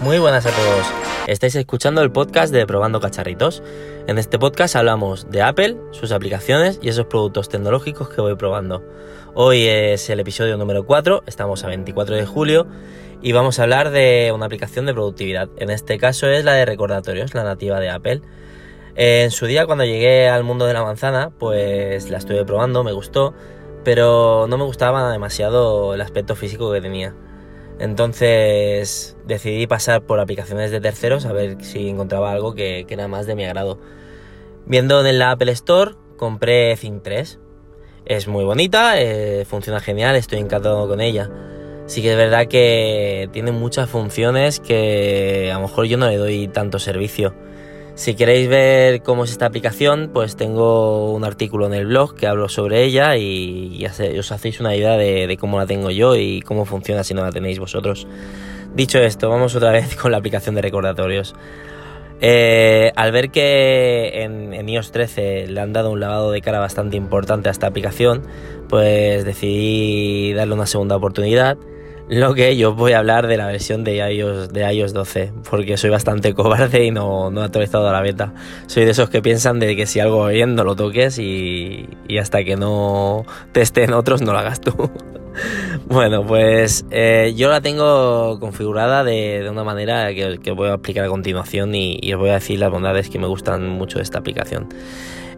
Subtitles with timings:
[0.00, 0.86] Muy buenas a todos.
[1.26, 3.64] Estáis escuchando el podcast de Probando Cacharritos.
[4.06, 8.84] En este podcast hablamos de Apple, sus aplicaciones y esos productos tecnológicos que voy probando.
[9.34, 12.68] Hoy es el episodio número 4, estamos a 24 de julio
[13.22, 15.48] y vamos a hablar de una aplicación de productividad.
[15.56, 18.22] En este caso es la de recordatorios, la nativa de Apple.
[18.94, 22.92] En su día cuando llegué al mundo de la manzana, pues la estuve probando, me
[22.92, 23.34] gustó,
[23.82, 27.16] pero no me gustaba demasiado el aspecto físico que tenía.
[27.78, 33.26] Entonces decidí pasar por aplicaciones de terceros a ver si encontraba algo que, era más
[33.26, 33.78] de mi agrado.
[34.66, 37.38] Viendo en la Apple Store, compré Think 3.
[38.04, 41.30] Es muy bonita, eh, funciona genial, estoy encantado con ella.
[41.86, 46.16] Sí que es verdad que tiene muchas funciones que a lo mejor yo no le
[46.16, 47.34] doy tanto servicio.
[47.98, 52.28] Si queréis ver cómo es esta aplicación, pues tengo un artículo en el blog que
[52.28, 56.64] hablo sobre ella y, os hacéis una idea de, cómo la tengo yo y cómo
[56.64, 58.06] funciona si no la tenéis vosotros.
[58.72, 61.34] Dicho esto, vamos otra vez con la aplicación de recordatorios.
[62.20, 66.60] Eh, al ver que en, en, iOS 13 le han dado un lavado de cara
[66.60, 68.22] bastante importante a esta aplicación,
[68.68, 71.58] pues decidí darle una segunda oportunidad
[72.08, 75.76] lo que yo voy a hablar de la versión de iOS, de iOS 12, porque
[75.76, 78.32] soy bastante cobarde y no, no he actualizado la beta.
[78.66, 81.88] Soy de esos que piensan de que si algo va bien no lo toques y,
[82.18, 84.72] hasta que no testen otros no lo hagas tú.
[85.86, 91.08] bueno, pues eh, yo la tengo configurada de, una manera que, voy a explicar a
[91.08, 94.68] continuación y, os voy a decir las bondades que me gustan mucho de esta aplicación.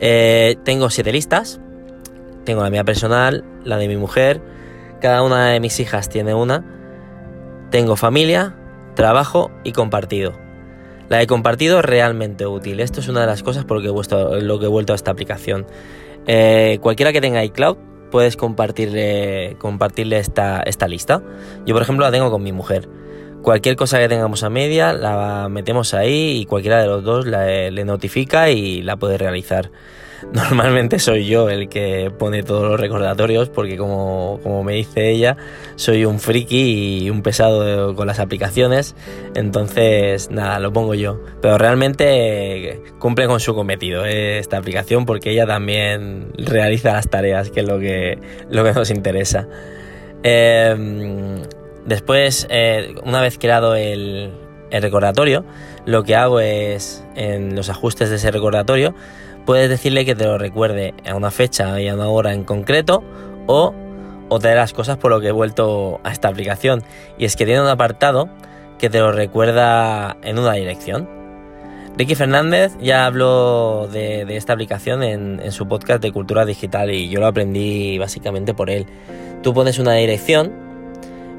[0.00, 1.60] Eh, tengo siete listas.
[2.44, 4.40] Tengo la mía personal, la de mi mujer,
[5.00, 6.64] cada una de mis hijas tiene una.
[7.70, 8.54] Tengo familia,
[8.94, 10.32] trabajo y compartido.
[11.08, 12.80] La de compartido es realmente útil.
[12.80, 13.88] Esto es una de las cosas por lo que
[14.66, 15.66] he vuelto, a esta aplicación.
[16.26, 17.76] Eh, cualquiera que tenga iCloud
[18.10, 19.56] puedes compartirle,
[20.18, 21.22] esta, esta lista.
[21.64, 22.88] Yo, por ejemplo, la tengo con mi mujer.
[23.42, 27.84] Cualquier cosa que tengamos a media la metemos ahí y cualquiera de los dos le
[27.84, 29.70] notifica y la puede realizar.
[30.32, 35.36] Normalmente soy yo el que pone todos los recordatorios porque como, me dice ella,
[35.76, 38.94] soy un friki y un pesado con las aplicaciones.
[39.34, 41.20] Entonces, nada, lo pongo yo.
[41.40, 47.50] Pero realmente cumple con su cometido eh, esta aplicación porque ella también realiza las tareas,
[47.50, 48.18] que es lo que,
[48.50, 49.48] lo que nos interesa.
[50.22, 51.42] Em,
[51.86, 54.32] después, eh, una vez creado el
[54.70, 55.44] recordatorio,
[55.86, 58.94] lo que hago es en los ajustes de ese recordatorio,
[59.48, 63.02] puedes decirle que te lo recuerde a una fecha y a una hora en concreto
[63.46, 63.72] o
[64.28, 66.82] otra de las cosas por lo que he vuelto a esta aplicación
[67.16, 68.28] y es que tiene un apartado
[68.78, 71.08] que te lo recuerda en una dirección.
[71.96, 77.18] Ricky Fernández ya habló de, esta aplicación en, su podcast de cultura digital y yo
[77.18, 78.84] lo aprendí básicamente por él.
[79.42, 80.52] Tú pones una dirección,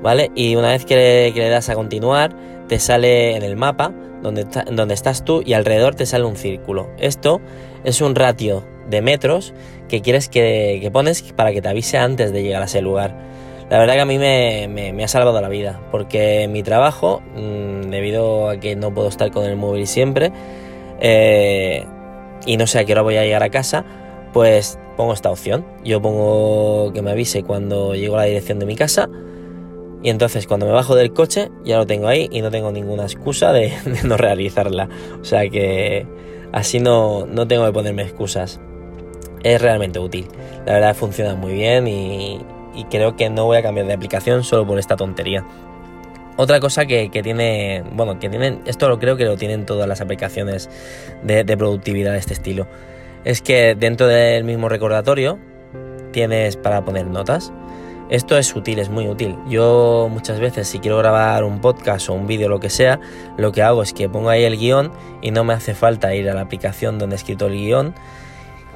[0.00, 0.30] ¿vale?
[0.34, 2.34] Y una vez que le das a continuar,
[2.68, 3.92] te sale en el mapa
[4.22, 6.88] donde, estás tú y alrededor te sale un círculo.
[6.98, 7.40] Esto
[7.84, 9.54] es un ratio de metros
[9.88, 13.14] que quieres que, pones para que te avise antes de llegar a ese lugar.
[13.70, 18.48] La verdad que a mí me, ha salvado la vida, porque mi trabajo, mm, debido
[18.48, 20.32] a que no puedo estar con el móvil siempre,
[21.00, 21.84] eh,
[22.46, 23.84] y no sé a qué hora voy a llegar a casa,
[24.32, 25.66] pues pongo esta opción.
[25.84, 29.08] Yo pongo que me avise cuando llego a la dirección de mi casa,
[30.02, 33.02] y entonces cuando me bajo del coche ya lo tengo ahí y no tengo ninguna
[33.04, 33.72] excusa de,
[34.04, 34.88] no realizarla.
[35.20, 36.06] O sea que
[36.52, 38.60] así no, no, tengo que ponerme excusas.
[39.42, 40.26] Es realmente útil.
[40.66, 42.40] La verdad funciona muy bien y,
[42.90, 45.44] creo que no voy a cambiar de aplicación solo por esta tontería.
[46.36, 50.00] Otra cosa que, tiene, bueno, que tienen, esto lo creo que lo tienen todas las
[50.00, 50.70] aplicaciones
[51.24, 52.68] de, de productividad de este estilo,
[53.24, 55.40] es que dentro del mismo recordatorio
[56.12, 57.52] tienes para poner notas.
[58.10, 59.36] Esto es útil, es muy útil.
[59.48, 63.00] Yo muchas veces si quiero grabar un podcast o un vídeo, lo que sea,
[63.36, 64.90] lo que hago es que pongo ahí el guion
[65.20, 67.94] y no me hace falta ir a la aplicación donde he escrito el guion,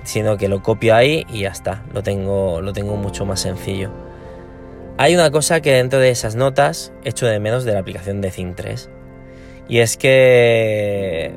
[0.05, 1.82] sino que lo copio ahí y ya está.
[1.94, 3.90] Lo tengo, lo tengo mucho más sencillo.
[4.99, 8.31] Hay una cosa que dentro de esas notas echo de menos de la aplicación de
[8.31, 8.90] Think 3.
[9.67, 11.34] Y es que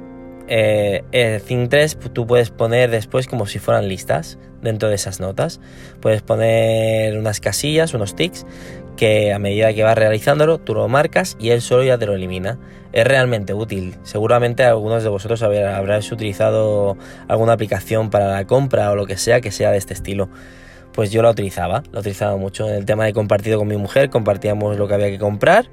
[0.48, 5.60] eh, en 3 tú puedes poner después como si fueran listas dentro de esas notas.
[6.02, 8.46] Puedes poner unas casillas, unos tics,
[8.96, 12.14] que a medida que vas realizándolo, tú lo marcas y él solo ya te lo
[12.14, 12.60] elimina.
[12.94, 13.96] Es realmente útil.
[14.04, 16.98] Seguramente algunos de vosotros habréis utilizado
[17.28, 20.30] alguna aplicación para la compra o lo que sea que sea de este estilo.
[20.94, 22.70] Pues yo la utilizaba, la utilizaba mucho.
[22.70, 25.66] En el tema de compartido con mi mujer, compartíamos lo que había que comprar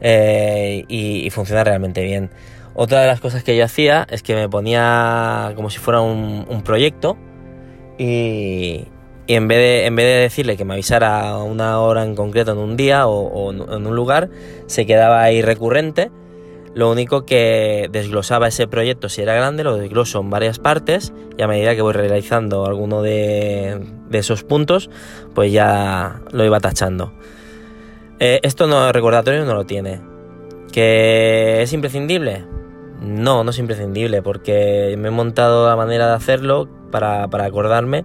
[0.00, 2.30] eh, y funciona realmente bien.
[2.78, 6.62] Otra de las cosas que yo hacía es que me ponía como si fuera un,
[6.62, 7.16] proyecto
[7.96, 8.84] y,
[9.28, 12.58] en, vez de, en vez de decirle que me avisara una hora en concreto en
[12.58, 14.28] un día o, en un lugar,
[14.66, 16.10] se quedaba ahí recurrente
[16.74, 21.42] Lo único que desglosaba ese proyecto, si era grande, lo desgloso en varias partes y
[21.42, 23.80] a medida que voy realizando alguno de,
[24.12, 24.90] esos puntos,
[25.34, 27.14] pues ya lo iba tachando.
[28.20, 30.02] Eh, esto no recordatorio no lo tiene.
[30.72, 32.55] ¿Que es imprescindible?
[33.06, 38.04] No, no es imprescindible porque me he montado la manera de hacerlo para, acordarme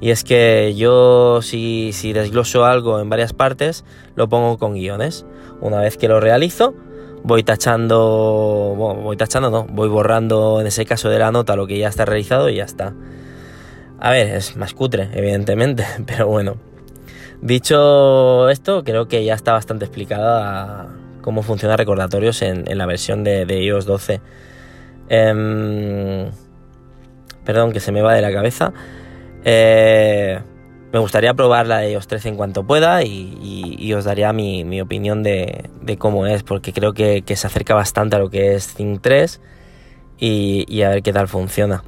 [0.00, 3.84] y es que yo si, si desgloso algo en varias partes
[4.16, 5.26] lo pongo con guiones.
[5.60, 6.74] Una vez que lo realizo,
[7.24, 11.78] voy tachando, voy tachando, no, voy borrando en ese caso de la nota lo que
[11.78, 12.94] ya está realizado y ya está.
[14.00, 16.56] A ver, es más cutre, evidentemente, pero bueno.
[17.42, 20.88] Dicho esto, creo que ya está bastante explicada
[21.28, 24.22] cómo funciona recordatorios en, la versión de, iOS 12.
[25.10, 26.30] Em,
[27.44, 28.72] perdón, que se me va de la cabeza.
[29.44, 30.40] Eh,
[30.90, 35.22] me gustaría probar la de iOS 13 en cuanto pueda y, os daría mi, opinión
[35.22, 39.38] de, cómo es, porque creo que, se acerca bastante a lo que es Think 3
[40.18, 41.84] y, a ver qué tal funciona.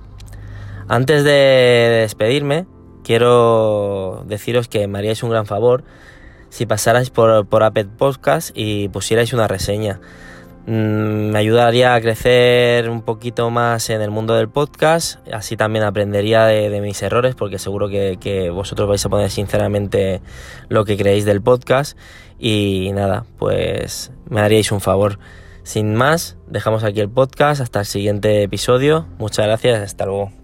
[0.86, 2.66] Antes de despedirme,
[3.04, 5.82] quiero deciros que me haríais un gran favor
[6.50, 10.00] si pasarais por, por Apple Podcast y pusierais una reseña.
[10.66, 15.84] Mm, me ayudaría a crecer un poquito más en el mundo del podcast, así también
[15.84, 20.20] aprendería de, mis errores, porque seguro que, vosotros vais a poner sinceramente
[20.68, 21.98] lo que creéis del podcast.
[22.38, 25.18] Y nada, pues me haríais un favor.
[25.62, 29.06] Sin más, dejamos aquí el podcast, hasta el siguiente episodio.
[29.18, 30.39] Muchas gracias, hasta luego.